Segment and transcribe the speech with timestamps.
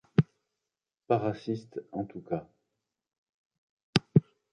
[1.05, 2.49] Pas raciste en tout cas.